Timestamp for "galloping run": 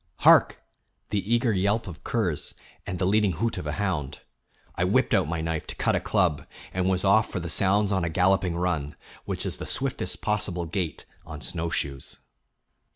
8.09-8.95